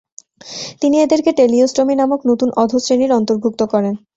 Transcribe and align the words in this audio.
তিনি 0.81 0.95
এদেরকে 0.99 1.31
টেলিওস্টোমি 1.39 1.93
নামক 1.97 2.19
নতুন 2.29 2.49
অধঃশ্রেণীর 2.63 3.11
অন্তর্ভুক্ত 3.19 3.61
করেন। 3.73 3.93